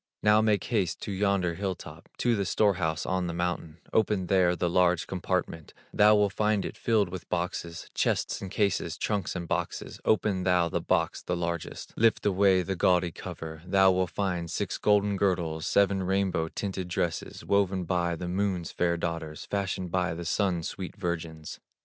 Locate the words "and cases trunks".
8.41-9.35